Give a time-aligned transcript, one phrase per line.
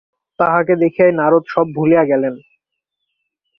[0.39, 2.35] তাহাকে দেখিয়াই নারদ সব ভুলিয়া গেলেন।